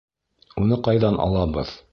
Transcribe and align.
Уны 0.63 0.79
ҡайҙан 0.89 1.21
алабыҙ? 1.29 1.79